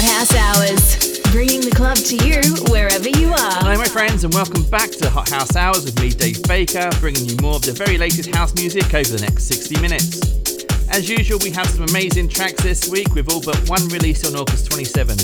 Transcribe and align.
Hot 0.00 0.16
House 0.16 0.34
Hours, 0.34 1.20
bringing 1.30 1.60
the 1.60 1.70
club 1.70 1.98
to 2.08 2.16
you 2.24 2.40
wherever 2.72 3.06
you 3.06 3.28
are. 3.36 3.60
Hello, 3.60 3.76
my 3.76 3.84
friends, 3.84 4.24
and 4.24 4.32
welcome 4.32 4.62
back 4.70 4.90
to 4.92 5.10
Hot 5.10 5.28
House 5.28 5.56
Hours 5.56 5.84
with 5.84 6.00
me, 6.00 6.08
Dave 6.08 6.42
Baker, 6.44 6.88
bringing 7.00 7.26
you 7.26 7.36
more 7.42 7.56
of 7.56 7.62
the 7.62 7.72
very 7.72 7.98
latest 7.98 8.34
house 8.34 8.54
music 8.54 8.94
over 8.94 9.12
the 9.12 9.20
next 9.20 9.44
60 9.44 9.78
minutes. 9.78 10.64
As 10.88 11.06
usual, 11.06 11.38
we 11.42 11.50
have 11.50 11.66
some 11.66 11.84
amazing 11.84 12.30
tracks 12.30 12.62
this 12.62 12.88
week 12.88 13.14
with 13.14 13.28
all 13.28 13.42
but 13.42 13.60
one 13.68 13.86
release 13.88 14.24
on 14.24 14.40
August 14.40 14.70
27. 14.70 15.18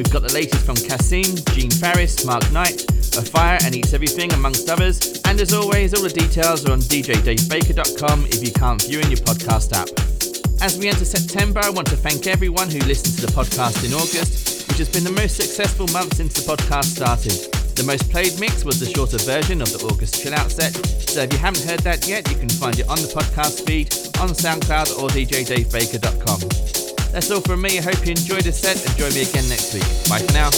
We've 0.00 0.10
got 0.10 0.22
the 0.22 0.32
latest 0.32 0.64
from 0.64 0.76
Cassimm, 0.76 1.36
Gene 1.52 1.70
Farris, 1.70 2.24
Mark 2.24 2.50
Knight, 2.52 2.88
A 3.20 3.22
Fire 3.22 3.58
and 3.64 3.76
Eats 3.76 3.92
Everything, 3.92 4.32
amongst 4.32 4.70
others. 4.70 5.20
And 5.26 5.38
as 5.42 5.52
always, 5.52 5.92
all 5.92 6.02
the 6.02 6.08
details 6.08 6.64
are 6.64 6.72
on 6.72 6.80
djdavebaker.com 6.80 8.24
if 8.32 8.42
you 8.42 8.52
can't 8.52 8.80
view 8.80 9.00
in 9.00 9.10
your 9.10 9.20
podcast 9.28 9.76
app. 9.76 9.92
As 10.66 10.76
we 10.76 10.88
enter 10.88 11.04
September, 11.04 11.60
I 11.62 11.70
want 11.70 11.86
to 11.90 11.96
thank 11.96 12.26
everyone 12.26 12.68
who 12.68 12.80
listened 12.80 13.14
to 13.14 13.20
the 13.24 13.32
podcast 13.32 13.86
in 13.86 13.94
August, 13.94 14.66
which 14.66 14.78
has 14.78 14.88
been 14.88 15.04
the 15.04 15.12
most 15.12 15.36
successful 15.36 15.86
month 15.92 16.16
since 16.16 16.34
the 16.34 16.42
podcast 16.42 16.86
started. 16.86 17.30
The 17.76 17.84
most 17.84 18.10
played 18.10 18.36
mix 18.40 18.64
was 18.64 18.80
the 18.80 18.86
shorter 18.86 19.18
version 19.18 19.62
of 19.62 19.70
the 19.70 19.78
August 19.86 20.20
Chill 20.20 20.34
Out 20.34 20.50
set, 20.50 20.74
so 20.74 21.22
if 21.22 21.32
you 21.32 21.38
haven't 21.38 21.62
heard 21.62 21.78
that 21.86 22.08
yet, 22.08 22.28
you 22.28 22.36
can 22.36 22.48
find 22.48 22.80
it 22.80 22.88
on 22.88 22.98
the 22.98 23.06
podcast 23.06 23.64
feed, 23.64 23.94
on 24.18 24.30
SoundCloud 24.30 24.98
or 24.98 25.08
djdavebaker.com. 25.10 26.40
That's 27.12 27.30
all 27.30 27.42
from 27.42 27.62
me. 27.62 27.78
I 27.78 27.82
hope 27.82 28.04
you 28.04 28.10
enjoyed 28.10 28.42
the 28.42 28.50
set 28.50 28.74
and 28.74 28.98
join 28.98 29.14
me 29.14 29.22
again 29.22 29.48
next 29.48 29.72
week. 29.72 29.86
Bye 30.10 30.18
for 30.18 30.32
now. 30.32 30.50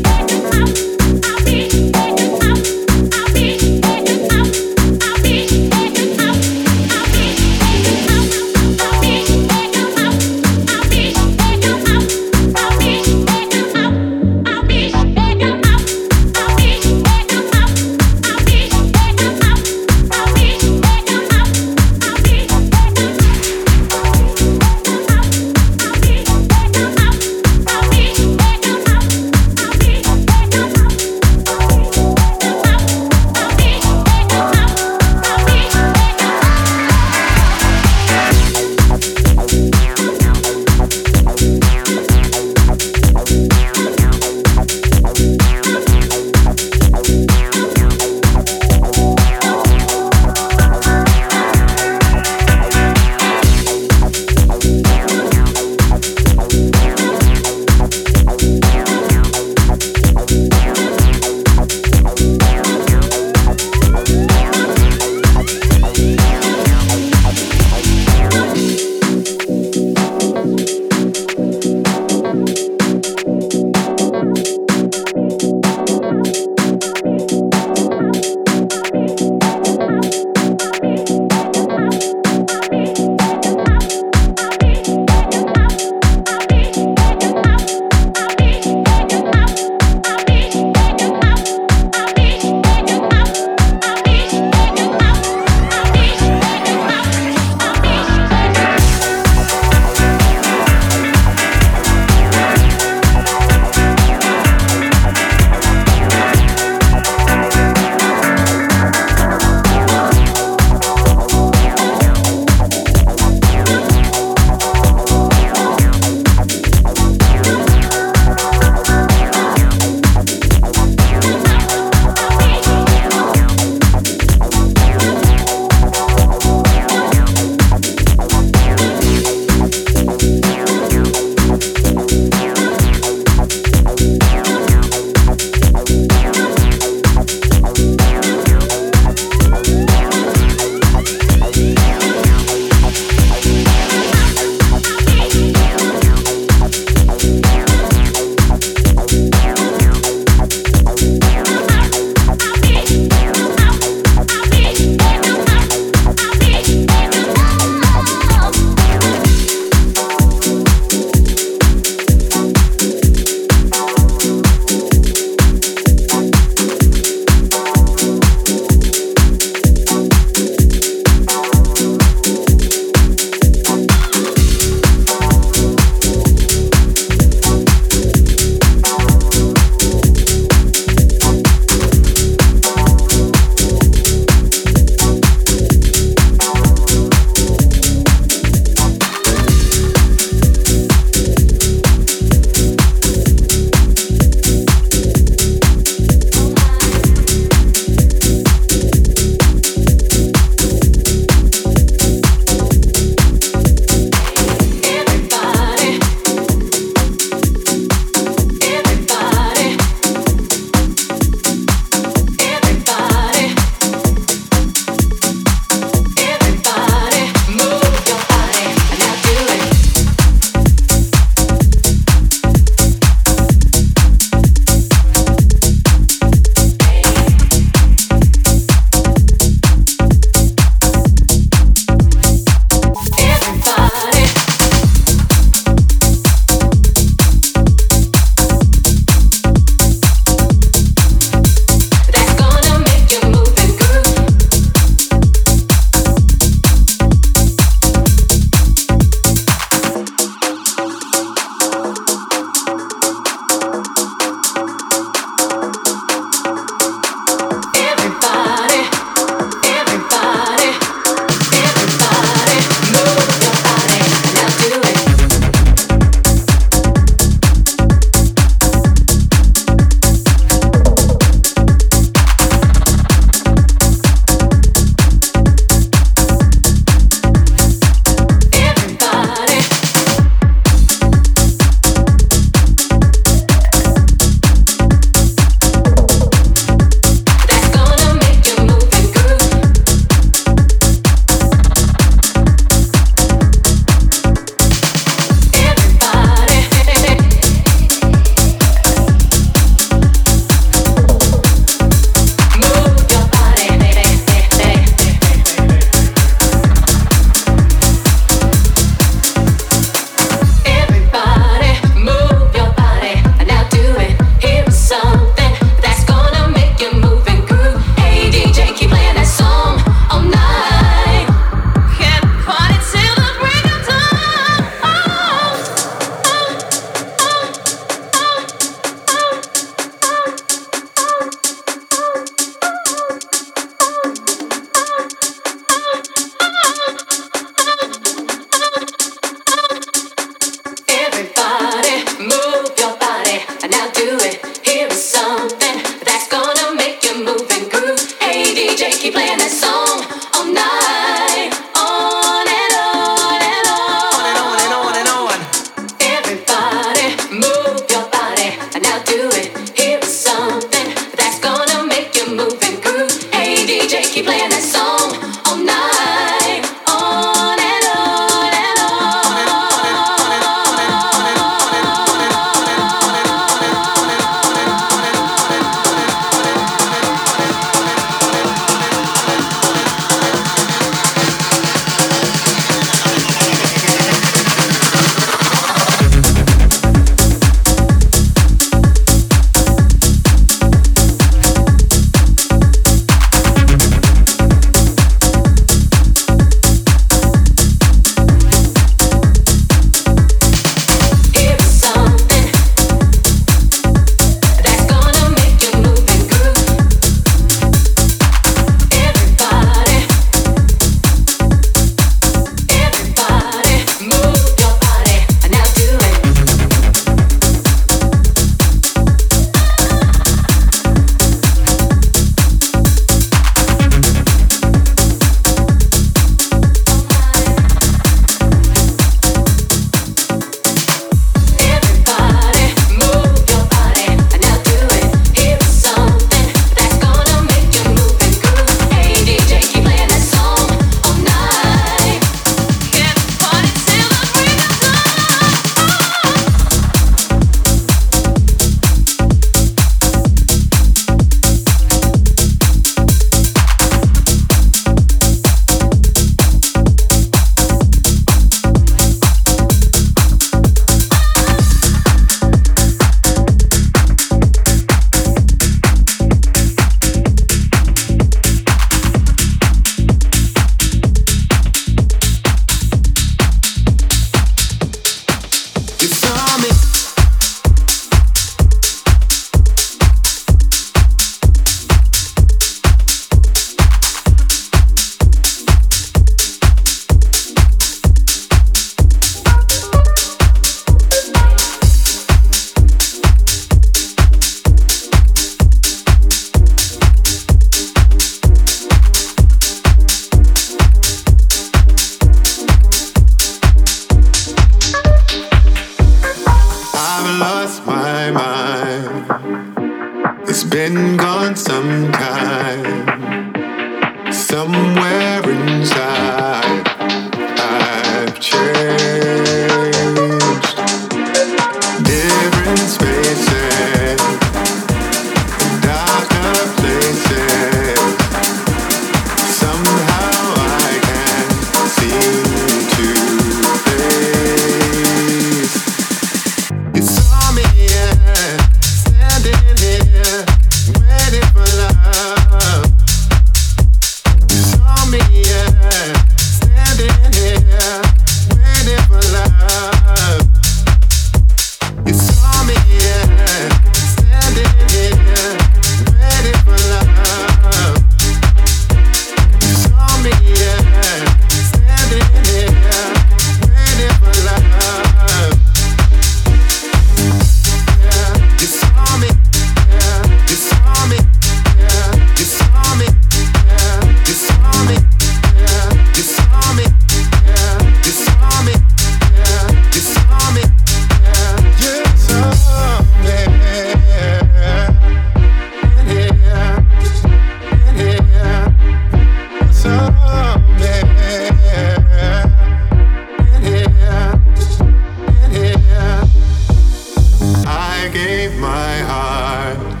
gave 598.16 598.56
my 598.58 598.94
heart. 599.12 600.00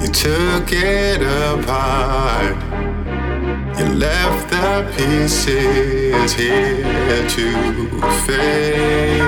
You 0.00 0.08
took 0.08 0.68
it 0.72 1.20
apart. 1.20 2.56
You 3.78 3.86
left 4.06 4.48
the 4.54 4.70
pieces 4.96 6.32
here 6.32 7.22
to 7.34 7.48
fade. 8.24 9.20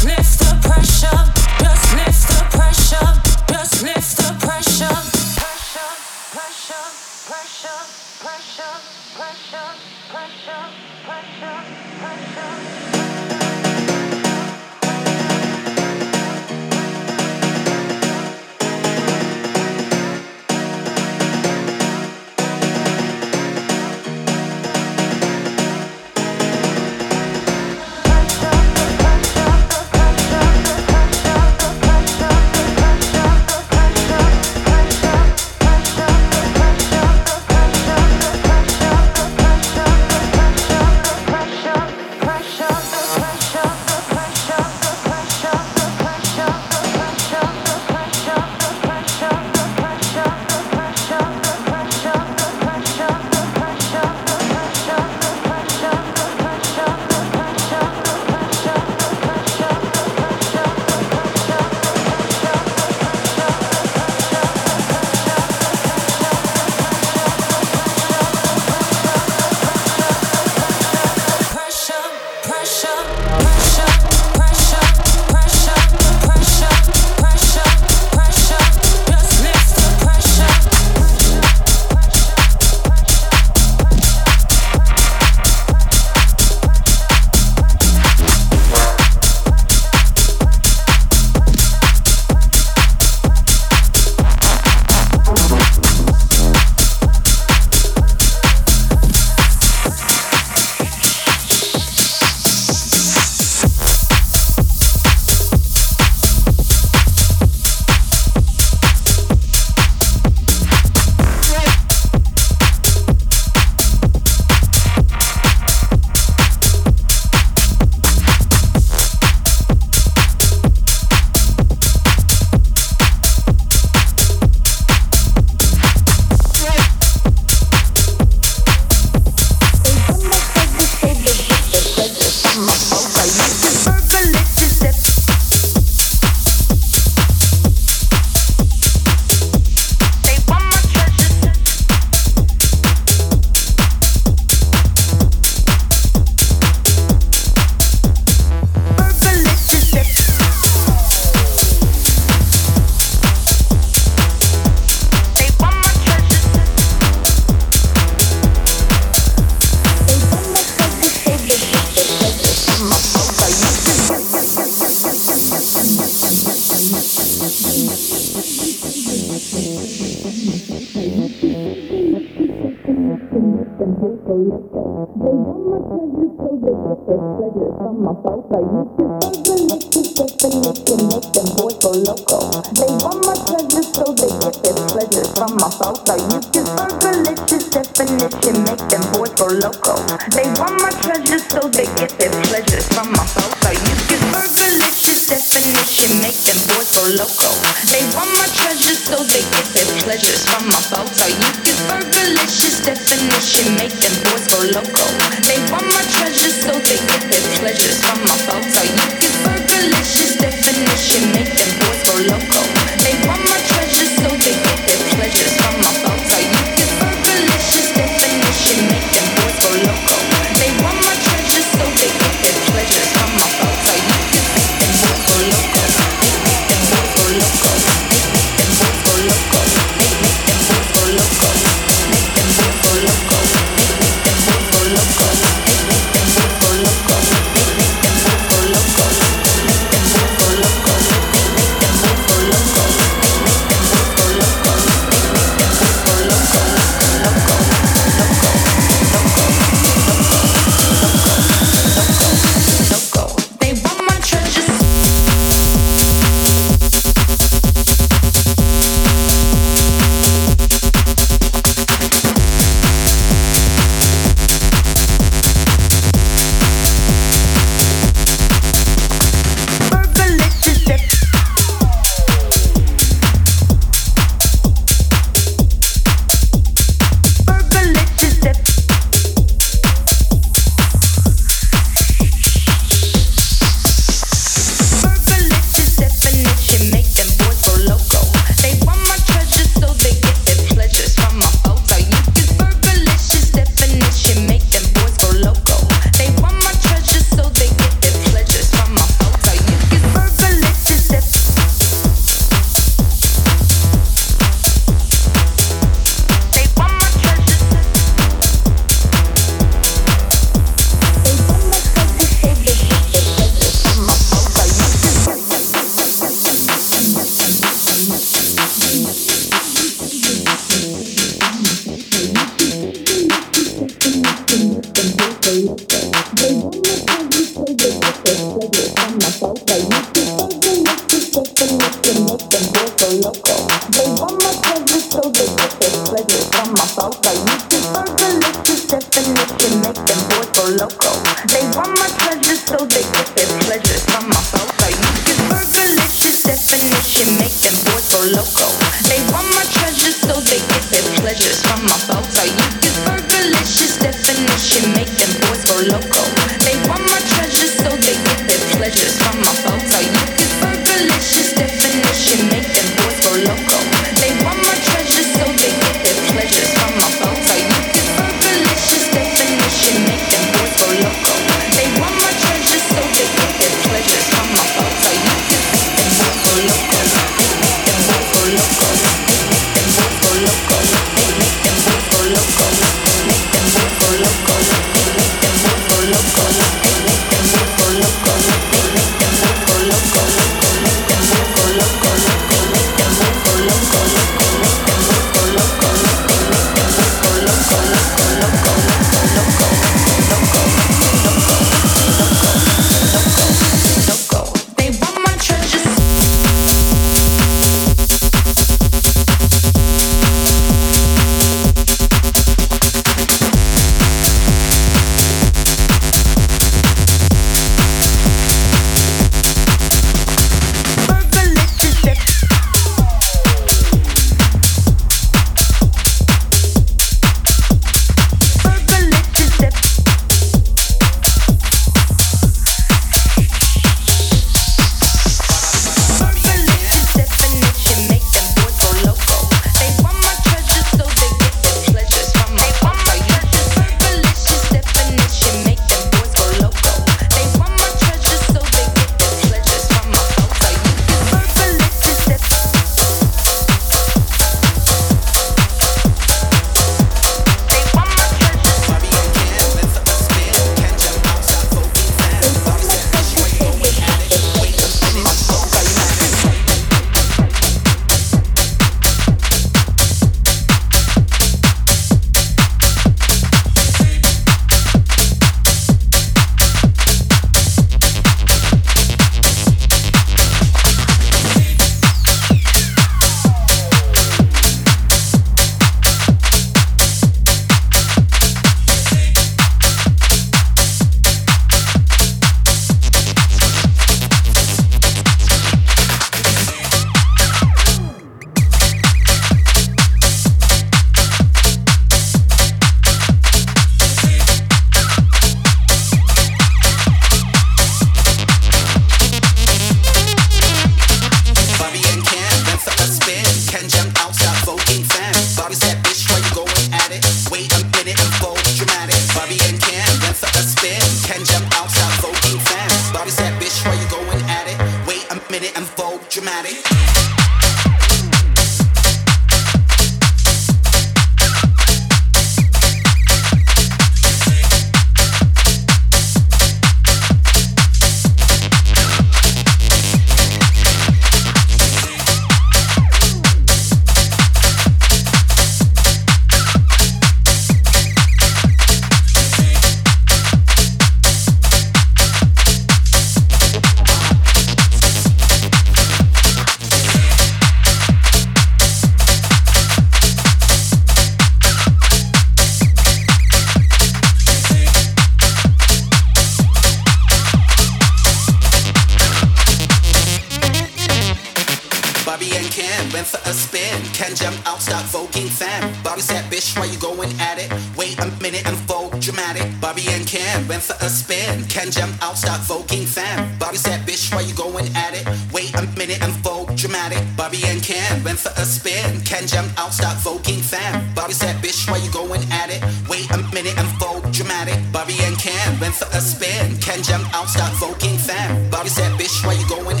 fam. 575.51 575.91
Bobby 576.03 576.21
said, 576.21 576.43
bitch, 576.51 576.77
why 576.77 576.85
you 576.85 576.97
going 576.99 577.31
at 577.39 577.59
it? 577.59 577.69
Wait 577.97 578.17
a 578.19 578.27
minute, 578.41 578.63
I'm 578.65 578.75
full 578.87 579.09
dramatic. 579.19 579.67
Bobby 579.79 580.03
and 580.09 580.25
Ken 580.25 580.67
went 580.67 580.81
for 580.81 580.95
a 581.01 581.09
spin. 581.09 581.65
Ken 581.67 581.91
jumped 581.91 582.23
out, 582.23 582.37
start 582.37 582.61
voking 582.61 583.05
fam. 583.05 583.57
Bobby 583.59 583.77
said, 583.77 584.01
bitch, 584.07 584.33
why 584.33 584.41
you 584.41 584.55
going 584.55 584.87
at 584.95 585.13
it? 585.13 585.27
Wait 585.53 585.73
a 585.75 585.83
minute, 585.97 586.21
I'm 586.23 586.33
full 586.43 586.65
dramatic. 586.75 587.23
Bobby 587.35 587.59
and 587.65 587.83
Ken 587.83 588.23
went 588.23 588.39
for 588.39 588.53
a 588.57 588.65
spin. 588.65 589.21
Ken 589.21 589.45
jumped 589.45 589.77
out, 589.77 589.93
start 589.93 590.17
voking 590.19 590.61
fam. 590.61 591.13
Bobby 591.13 591.33
said, 591.33 591.55
bitch, 591.63 591.89
why 591.89 591.97
you 591.97 592.11
going 592.11 592.43
at 592.51 592.69
it? 592.69 592.81
Wait 593.09 593.29
a 593.31 593.37
minute, 593.53 593.77
I'm 593.77 593.91
full 593.99 594.21
dramatic. 594.31 594.79
Bobby 594.91 595.17
and 595.21 595.37
Ken 595.37 595.79
went 595.79 595.93
for 595.93 596.07
a 596.15 596.21
spin. 596.21 596.77
Ken 596.79 597.03
jumped 597.03 597.33
out, 597.35 597.47
start 597.47 597.73
voking 597.73 598.17
fam. 598.17 598.69
Bobby 598.69 598.89
said, 598.89 599.11
bitch, 599.19 599.45
why 599.45 599.53
you 599.53 599.67
going 599.67 600.00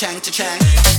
chang 0.00 0.18
cha 0.22 0.30
chang. 0.30 0.89